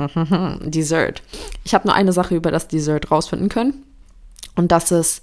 Dessert. 0.61 1.21
Ich 1.63 1.73
habe 1.73 1.87
nur 1.87 1.95
eine 1.95 2.13
Sache 2.13 2.35
über 2.35 2.51
das 2.51 2.67
Dessert 2.67 3.11
rausfinden 3.11 3.49
können. 3.49 3.83
Und 4.55 4.71
das 4.71 4.91
ist 4.91 5.21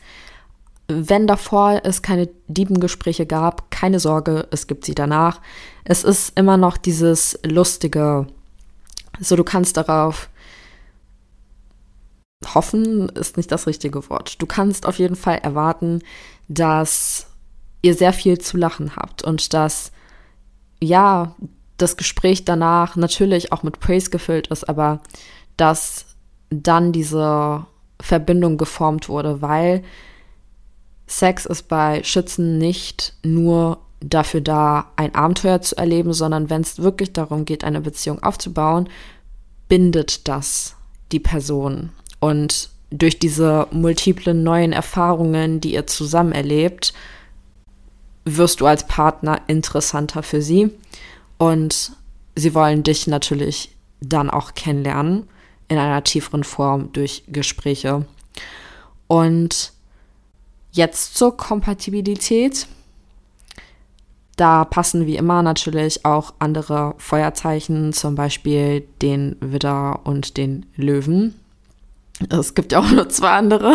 wenn 0.90 1.26
davor 1.26 1.80
es 1.84 2.02
keine 2.02 2.28
Diebengespräche 2.48 3.26
gab, 3.26 3.70
keine 3.70 4.00
Sorge, 4.00 4.48
es 4.50 4.66
gibt 4.66 4.84
sie 4.84 4.94
danach. 4.94 5.40
Es 5.84 6.04
ist 6.04 6.38
immer 6.38 6.56
noch 6.56 6.76
dieses 6.76 7.38
lustige, 7.44 8.26
so 9.18 9.36
du 9.36 9.44
kannst 9.44 9.76
darauf 9.76 10.28
hoffen, 12.54 13.08
ist 13.10 13.36
nicht 13.36 13.52
das 13.52 13.66
richtige 13.66 14.08
Wort. 14.08 14.40
Du 14.40 14.46
kannst 14.46 14.86
auf 14.86 14.98
jeden 14.98 15.16
Fall 15.16 15.38
erwarten, 15.38 16.00
dass 16.48 17.26
ihr 17.82 17.94
sehr 17.94 18.12
viel 18.12 18.38
zu 18.38 18.56
lachen 18.56 18.96
habt 18.96 19.22
und 19.22 19.52
dass, 19.54 19.92
ja, 20.80 21.34
das 21.76 21.96
Gespräch 21.96 22.44
danach 22.44 22.96
natürlich 22.96 23.52
auch 23.52 23.62
mit 23.62 23.80
Praise 23.80 24.10
gefüllt 24.10 24.48
ist, 24.48 24.68
aber 24.68 25.00
dass 25.56 26.06
dann 26.50 26.92
diese 26.92 27.66
Verbindung 28.00 28.58
geformt 28.58 29.08
wurde, 29.08 29.40
weil 29.40 29.82
Sex 31.10 31.44
ist 31.44 31.64
bei 31.68 32.04
Schützen 32.04 32.58
nicht 32.58 33.14
nur 33.24 33.78
dafür 33.98 34.40
da, 34.40 34.92
ein 34.96 35.14
Abenteuer 35.14 35.60
zu 35.60 35.76
erleben, 35.76 36.12
sondern 36.12 36.50
wenn 36.50 36.62
es 36.62 36.78
wirklich 36.78 37.12
darum 37.12 37.44
geht, 37.44 37.64
eine 37.64 37.80
Beziehung 37.80 38.22
aufzubauen, 38.22 38.88
bindet 39.68 40.28
das 40.28 40.76
die 41.10 41.18
Person. 41.18 41.90
Und 42.20 42.70
durch 42.90 43.18
diese 43.18 43.66
multiplen 43.72 44.44
neuen 44.44 44.72
Erfahrungen, 44.72 45.60
die 45.60 45.74
ihr 45.74 45.86
zusammen 45.86 46.32
erlebt, 46.32 46.92
wirst 48.24 48.60
du 48.60 48.66
als 48.66 48.86
Partner 48.86 49.40
interessanter 49.48 50.22
für 50.22 50.42
sie 50.42 50.70
und 51.38 51.92
sie 52.36 52.54
wollen 52.54 52.84
dich 52.84 53.08
natürlich 53.08 53.74
dann 54.00 54.30
auch 54.30 54.54
kennenlernen 54.54 55.28
in 55.68 55.78
einer 55.78 56.04
tieferen 56.04 56.44
Form 56.44 56.92
durch 56.92 57.24
Gespräche. 57.28 58.06
Und 59.08 59.72
jetzt 60.72 61.16
zur 61.16 61.36
Kompatibilität. 61.36 62.66
Da 64.36 64.64
passen 64.64 65.06
wie 65.06 65.16
immer 65.16 65.42
natürlich 65.42 66.04
auch 66.04 66.32
andere 66.38 66.94
Feuerzeichen, 66.98 67.92
zum 67.92 68.14
Beispiel 68.14 68.86
den 69.02 69.36
Widder 69.40 70.00
und 70.04 70.36
den 70.36 70.66
Löwen. 70.76 71.34
Es 72.28 72.54
gibt 72.54 72.72
ja 72.72 72.80
auch 72.80 72.90
nur 72.90 73.08
zwei 73.08 73.30
andere. 73.30 73.74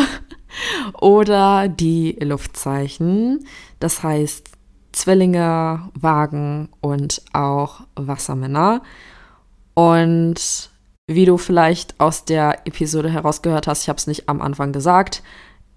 Oder 0.99 1.67
die 1.67 2.17
Luftzeichen, 2.21 3.45
das 3.79 4.03
heißt 4.03 4.49
Zwillinge, 4.93 5.89
Wagen 5.93 6.69
und 6.79 7.21
auch 7.33 7.81
Wassermänner. 7.95 8.81
Und 9.73 10.69
wie 11.07 11.25
du 11.25 11.37
vielleicht 11.37 11.99
aus 11.99 12.25
der 12.25 12.65
Episode 12.65 13.09
herausgehört 13.09 13.67
hast, 13.67 13.83
ich 13.83 13.89
habe 13.89 13.97
es 13.97 14.07
nicht 14.07 14.29
am 14.29 14.41
Anfang 14.41 14.71
gesagt, 14.71 15.21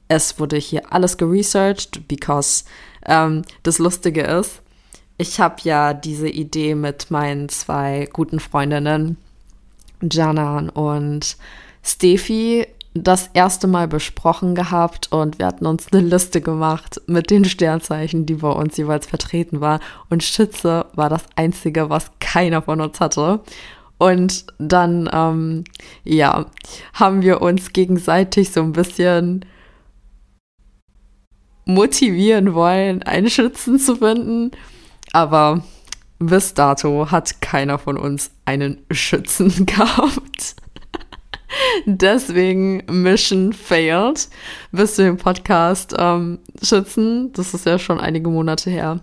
es 0.08 0.40
wurde 0.40 0.56
hier 0.56 0.92
alles 0.92 1.16
geresearched, 1.16 2.08
because 2.08 2.64
ähm, 3.06 3.42
das 3.62 3.78
Lustige 3.78 4.22
ist, 4.22 4.62
ich 5.18 5.40
habe 5.40 5.56
ja 5.62 5.94
diese 5.94 6.28
Idee 6.28 6.74
mit 6.74 7.10
meinen 7.10 7.48
zwei 7.48 8.08
guten 8.12 8.40
Freundinnen, 8.40 9.16
Janan 10.00 10.70
und 10.70 11.36
Steffi, 11.82 12.66
das 12.94 13.30
erste 13.34 13.66
Mal 13.66 13.86
besprochen 13.86 14.54
gehabt 14.54 15.12
und 15.12 15.38
wir 15.38 15.46
hatten 15.46 15.66
uns 15.66 15.92
eine 15.92 16.02
Liste 16.02 16.40
gemacht 16.40 17.00
mit 17.06 17.30
den 17.30 17.44
Sternzeichen, 17.44 18.26
die 18.26 18.34
bei 18.34 18.50
uns 18.50 18.76
jeweils 18.76 19.06
vertreten 19.06 19.60
war. 19.60 19.80
Und 20.08 20.24
Schütze 20.24 20.86
war 20.94 21.08
das 21.08 21.24
Einzige, 21.36 21.90
was 21.90 22.10
keiner 22.18 22.62
von 22.62 22.80
uns 22.80 22.98
hatte. 22.98 23.40
Und 23.98 24.46
dann, 24.58 25.08
ähm, 25.12 25.64
ja, 26.04 26.46
haben 26.94 27.22
wir 27.22 27.42
uns 27.42 27.72
gegenseitig 27.72 28.52
so 28.52 28.62
ein 28.62 28.72
bisschen 28.72 29.44
motivieren 31.68 32.54
wollen, 32.54 33.02
einen 33.02 33.28
Schützen 33.28 33.78
zu 33.78 33.96
finden. 33.96 34.50
Aber 35.12 35.62
bis 36.18 36.54
dato 36.54 37.10
hat 37.10 37.40
keiner 37.40 37.78
von 37.78 37.96
uns 37.96 38.30
einen 38.46 38.84
Schützen 38.90 39.66
gehabt. 39.66 40.56
Deswegen 41.84 42.82
Mission 42.86 43.52
failed. 43.52 44.28
Bis 44.72 44.98
wir 44.98 45.04
den 45.04 45.18
Podcast 45.18 45.94
ähm, 45.96 46.38
schützen. 46.62 47.32
Das 47.34 47.54
ist 47.54 47.66
ja 47.66 47.78
schon 47.78 48.00
einige 48.00 48.30
Monate 48.30 48.70
her. 48.70 49.00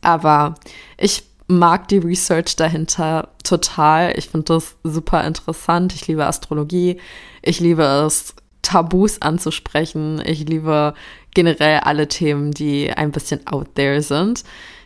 Aber 0.00 0.54
ich 0.98 1.24
mag 1.46 1.88
die 1.88 1.98
Research 1.98 2.56
dahinter 2.56 3.28
total. 3.44 4.14
Ich 4.16 4.30
finde 4.30 4.54
das 4.54 4.76
super 4.82 5.24
interessant. 5.24 5.94
Ich 5.94 6.06
liebe 6.06 6.26
Astrologie. 6.26 6.98
Ich 7.42 7.60
liebe 7.60 7.82
es, 7.82 8.34
Tabus 8.66 9.22
anzusprechen. 9.22 10.20
Ich 10.26 10.40
liebe 10.48 10.94
generell 11.34 11.78
alle 11.80 12.08
Themen, 12.08 12.50
die 12.50 12.90
ein 12.90 13.12
bisschen 13.12 13.46
out 13.46 13.76
there 13.76 14.02
sind. 14.02 14.42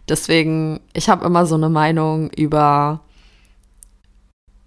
Deswegen, 0.07 0.81
ich 0.93 1.09
habe 1.09 1.25
immer 1.25 1.47
so 1.47 1.55
eine 1.55 1.71
Meinung 1.71 2.31
über 2.31 3.01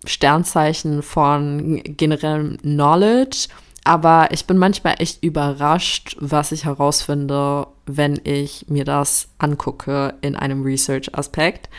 Sternzeichen 0.06 1.04
von 1.04 1.82
generellem 1.84 2.58
Knowledge, 2.58 3.50
aber 3.84 4.30
ich 4.32 4.48
bin 4.48 4.58
manchmal 4.58 4.96
echt 4.98 5.24
überrascht, 5.24 6.18
was 6.20 6.52
ich 6.52 6.66
herausfinde, 6.66 7.68
wenn 7.86 8.20
ich 8.24 8.66
mir 8.68 8.84
das 8.84 9.28
angucke 9.38 10.16
in 10.22 10.36
einem 10.36 10.64
Research-Aspekt. 10.64 11.70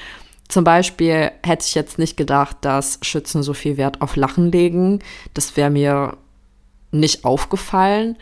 Zum 0.47 0.63
Beispiel 0.63 1.33
hätte 1.43 1.67
ich 1.67 1.75
jetzt 1.75 1.99
nicht 1.99 2.17
gedacht, 2.17 2.59
dass 2.61 3.01
Schützen 3.03 3.43
so 3.43 3.55
viel 3.55 3.77
Wert 3.77 4.03
auf 4.03 4.15
Lachen 4.15 4.53
legen. 4.53 5.01
Das 5.33 5.57
wäre 5.57 5.71
mir 5.71 6.17
nicht 6.95 7.25
aufgefallen. 7.25 8.17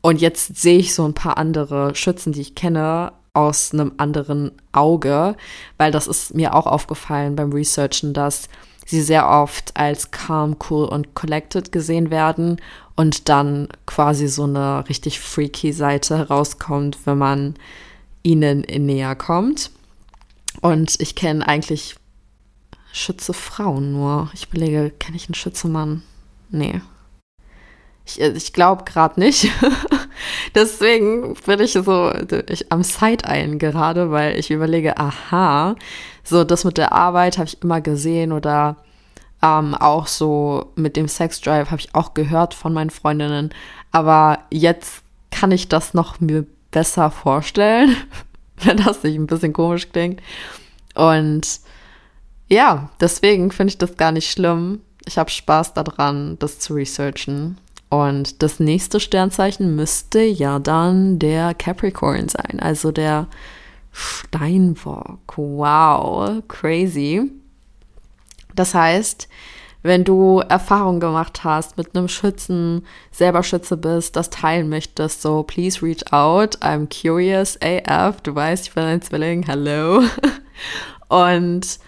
Und 0.00 0.20
jetzt 0.20 0.56
sehe 0.56 0.78
ich 0.78 0.94
so 0.94 1.04
ein 1.04 1.14
paar 1.14 1.38
andere 1.38 1.94
Schützen, 1.94 2.32
die 2.32 2.40
ich 2.40 2.54
kenne, 2.54 3.12
aus 3.34 3.72
einem 3.72 3.92
anderen 3.98 4.50
Auge, 4.72 5.36
weil 5.76 5.92
das 5.92 6.08
ist 6.08 6.34
mir 6.34 6.54
auch 6.54 6.66
aufgefallen 6.66 7.36
beim 7.36 7.52
Researchen, 7.52 8.12
dass 8.12 8.48
sie 8.84 9.00
sehr 9.00 9.28
oft 9.28 9.76
als 9.76 10.10
calm, 10.10 10.56
cool 10.68 10.86
und 10.86 11.14
collected 11.14 11.70
gesehen 11.70 12.10
werden 12.10 12.60
und 12.96 13.28
dann 13.28 13.68
quasi 13.86 14.26
so 14.26 14.44
eine 14.44 14.88
richtig 14.88 15.20
freaky 15.20 15.72
Seite 15.72 16.18
herauskommt, 16.18 16.98
wenn 17.04 17.18
man 17.18 17.54
ihnen 18.24 18.62
näher 18.62 19.14
kommt. 19.14 19.70
Und 20.62 21.00
ich 21.00 21.14
kenne 21.14 21.46
eigentlich 21.46 21.94
Schütze 22.92 23.34
Frauen 23.34 23.92
nur. 23.92 24.30
Ich 24.32 24.48
überlege, 24.48 24.90
kenne 24.98 25.16
ich 25.16 25.28
einen 25.28 25.34
Schütze 25.34 25.68
Mann? 25.68 26.02
Nee. 26.50 26.80
Ich, 28.18 28.36
ich 28.36 28.52
glaube 28.52 28.84
gerade 28.84 29.20
nicht. 29.20 29.48
Deswegen 30.54 31.34
bin 31.34 31.60
ich 31.60 31.72
so 31.72 32.12
ich, 32.48 32.72
am 32.72 32.82
Side-Ein 32.82 33.58
gerade, 33.58 34.10
weil 34.10 34.38
ich 34.38 34.50
überlege, 34.50 34.98
aha, 34.98 35.76
so 36.24 36.44
das 36.44 36.64
mit 36.64 36.78
der 36.78 36.92
Arbeit 36.92 37.38
habe 37.38 37.48
ich 37.48 37.62
immer 37.62 37.80
gesehen 37.80 38.32
oder 38.32 38.76
ähm, 39.42 39.74
auch 39.74 40.06
so 40.06 40.72
mit 40.74 40.96
dem 40.96 41.08
Sex-Drive 41.08 41.70
habe 41.70 41.80
ich 41.80 41.94
auch 41.94 42.14
gehört 42.14 42.54
von 42.54 42.72
meinen 42.72 42.90
Freundinnen. 42.90 43.50
Aber 43.92 44.40
jetzt 44.50 45.02
kann 45.30 45.50
ich 45.50 45.68
das 45.68 45.94
noch 45.94 46.20
mir 46.20 46.44
besser 46.70 47.10
vorstellen, 47.10 47.96
wenn 48.56 48.78
das 48.78 49.02
nicht 49.02 49.16
ein 49.16 49.26
bisschen 49.26 49.52
komisch 49.52 49.90
klingt. 49.90 50.20
Und 50.94 51.60
ja, 52.48 52.90
deswegen 53.00 53.50
finde 53.50 53.72
ich 53.72 53.78
das 53.78 53.96
gar 53.96 54.12
nicht 54.12 54.30
schlimm. 54.30 54.80
Ich 55.06 55.18
habe 55.18 55.30
Spaß 55.30 55.74
daran, 55.74 56.38
das 56.38 56.58
zu 56.58 56.74
researchen. 56.74 57.58
Und 57.90 58.42
das 58.42 58.60
nächste 58.60 59.00
Sternzeichen 59.00 59.74
müsste 59.74 60.20
ja 60.20 60.58
dann 60.58 61.18
der 61.18 61.54
Capricorn 61.54 62.28
sein, 62.28 62.60
also 62.60 62.92
der 62.92 63.28
Steinbock. 63.92 65.20
Wow, 65.36 66.42
crazy. 66.48 67.30
Das 68.54 68.74
heißt, 68.74 69.28
wenn 69.82 70.04
du 70.04 70.40
Erfahrung 70.40 71.00
gemacht 71.00 71.44
hast 71.44 71.76
mit 71.76 71.96
einem 71.96 72.08
Schützen, 72.08 72.84
selber 73.10 73.42
Schütze 73.42 73.76
bist, 73.76 74.16
das 74.16 74.28
teilen 74.28 74.68
möchtest, 74.68 75.22
so 75.22 75.42
please 75.42 75.80
reach 75.82 76.12
out. 76.12 76.58
I'm 76.58 76.88
curious 76.88 77.56
AF. 77.62 78.20
Du 78.20 78.34
weißt, 78.34 78.68
ich 78.68 78.74
bin 78.74 78.84
ein 78.84 79.02
Zwilling. 79.02 79.44
Hello. 79.44 80.02
Und 81.08 81.78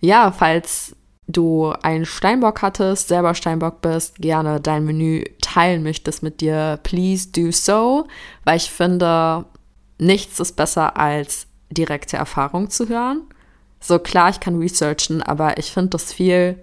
ja, 0.00 0.32
falls 0.32 0.96
du 1.32 1.72
einen 1.82 2.06
Steinbock 2.06 2.62
hattest, 2.62 3.08
selber 3.08 3.34
Steinbock 3.34 3.80
bist, 3.80 4.16
gerne 4.16 4.60
dein 4.60 4.84
Menü 4.84 5.24
teilen 5.40 5.82
möchtest 5.82 6.22
mit 6.22 6.40
dir, 6.40 6.78
please 6.82 7.28
do 7.30 7.50
so, 7.50 8.06
weil 8.44 8.56
ich 8.56 8.70
finde, 8.70 9.44
nichts 9.98 10.40
ist 10.40 10.56
besser 10.56 10.96
als 10.96 11.46
direkte 11.70 12.16
Erfahrung 12.16 12.70
zu 12.70 12.88
hören. 12.88 13.22
So 13.80 13.98
klar, 13.98 14.30
ich 14.30 14.40
kann 14.40 14.58
researchen, 14.58 15.22
aber 15.22 15.58
ich 15.58 15.72
finde 15.72 15.90
das 15.90 16.12
viel 16.12 16.62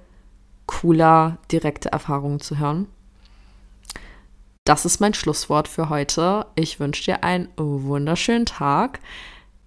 cooler, 0.68 1.38
direkte 1.52 1.92
Erfahrungen 1.92 2.40
zu 2.40 2.60
hören. 2.60 2.88
Das 4.66 4.86
ist 4.86 5.00
mein 5.00 5.14
Schlusswort 5.14 5.68
für 5.68 5.90
heute. 5.90 6.46
Ich 6.56 6.80
wünsche 6.80 7.06
dir 7.06 7.24
einen 7.24 7.48
wunderschönen 7.56 8.46
Tag. 8.46 9.00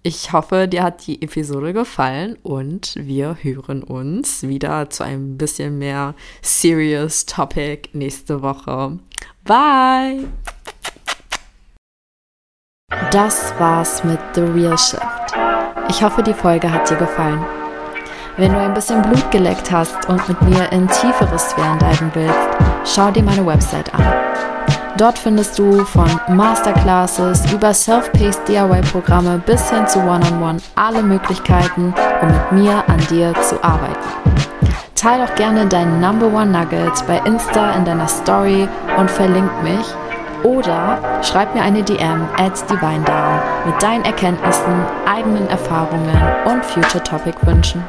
Ich 0.03 0.33
hoffe, 0.33 0.67
dir 0.67 0.81
hat 0.81 1.05
die 1.05 1.21
Episode 1.21 1.73
gefallen 1.73 2.35
und 2.41 2.95
wir 2.95 3.37
hören 3.39 3.83
uns 3.83 4.41
wieder 4.41 4.89
zu 4.89 5.03
einem 5.03 5.37
bisschen 5.37 5.77
mehr 5.77 6.15
serious 6.41 7.27
Topic 7.27 7.87
nächste 7.93 8.41
Woche. 8.41 8.97
Bye! 9.43 10.27
Das 13.11 13.53
war's 13.59 14.03
mit 14.03 14.19
The 14.33 14.41
Real 14.41 14.75
Shift. 14.75 15.03
Ich 15.87 16.01
hoffe, 16.01 16.23
die 16.23 16.33
Folge 16.33 16.71
hat 16.71 16.89
dir 16.89 16.97
gefallen. 16.97 17.45
Wenn 18.37 18.53
du 18.53 18.59
ein 18.59 18.73
bisschen 18.73 19.03
Blut 19.03 19.29
geleckt 19.29 19.71
hast 19.71 20.09
und 20.09 20.27
mit 20.27 20.41
mir 20.41 20.71
in 20.71 20.87
tiefere 20.87 21.37
Sphären 21.37 21.77
diven 21.77 22.09
willst, 22.15 22.95
schau 22.95 23.11
dir 23.11 23.21
meine 23.21 23.45
Website 23.45 23.93
an. 23.93 24.01
Dort 25.01 25.17
findest 25.17 25.57
du 25.57 25.83
von 25.83 26.07
Masterclasses 26.27 27.51
über 27.51 27.73
Self-Paced 27.73 28.47
DIY-Programme 28.47 29.41
bis 29.43 29.67
hin 29.71 29.87
zu 29.87 29.97
One-on-One 29.97 30.19
-on 30.29 30.57
-One 30.57 30.61
alle 30.75 31.01
Möglichkeiten, 31.01 31.91
um 32.21 32.27
mit 32.27 32.51
mir 32.51 32.83
an 32.87 32.99
dir 33.09 33.33
zu 33.41 33.55
arbeiten. 33.63 33.97
Teil 34.93 35.23
auch 35.23 35.33
gerne 35.33 35.65
deinen 35.65 35.99
Number 35.99 36.27
One 36.27 36.51
Nugget 36.51 37.03
bei 37.07 37.19
Insta 37.25 37.71
in 37.71 37.83
deiner 37.83 38.07
Story 38.07 38.67
und 38.95 39.09
verlink 39.09 39.49
mich 39.63 39.87
oder 40.43 40.99
schreib 41.23 41.55
mir 41.55 41.63
eine 41.63 41.81
DM 41.81 42.27
at 42.37 42.69
DivineDown 42.69 43.39
mit 43.65 43.81
deinen 43.81 44.05
Erkenntnissen, 44.05 44.85
eigenen 45.11 45.49
Erfahrungen 45.49 46.21
und 46.45 46.63
Future 46.63 47.03
Topic 47.03 47.35
Wünschen. 47.41 47.83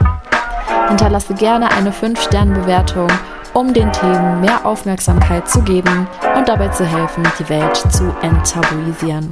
Hinterlasse 0.88 1.35
gerne 1.35 1.70
eine 1.72 1.90
5-Sterne-Bewertung 1.90 3.09
um 3.55 3.73
den 3.73 3.93
Themen 3.93 4.41
mehr 4.41 4.65
Aufmerksamkeit 4.65 5.49
zu 5.49 5.62
geben 5.62 6.07
und 6.37 6.49
dabei 6.49 6.69
zu 6.69 6.85
helfen, 6.85 7.23
die 7.38 7.49
Welt 7.49 7.77
zu 7.77 8.15
enttabuisieren. 8.23 9.29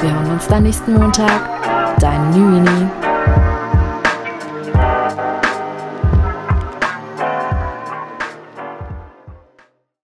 Wir 0.00 0.14
hören 0.14 0.30
uns 0.32 0.46
dann 0.46 0.62
nächsten 0.62 0.94
Montag. 0.94 1.98
Dein 1.98 2.30
Nüini. 2.30 3.09